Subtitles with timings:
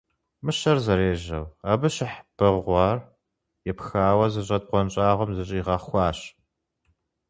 [0.43, 2.97] Мыщэр зэрежьэу, абы щыхь бэгъуар
[3.71, 6.19] епхауэ зыщӀэт бгъуэнщӀагъым зыщӀигъэхуащ.